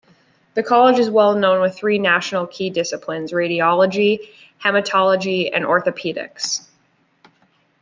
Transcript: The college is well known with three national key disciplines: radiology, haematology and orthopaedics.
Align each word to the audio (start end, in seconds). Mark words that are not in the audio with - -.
The 0.55 0.63
college 0.63 0.97
is 0.97 1.11
well 1.11 1.35
known 1.35 1.61
with 1.61 1.77
three 1.77 1.99
national 1.99 2.47
key 2.47 2.71
disciplines: 2.71 3.31
radiology, 3.33 4.29
haematology 4.63 5.51
and 5.53 5.63
orthopaedics. 5.63 6.67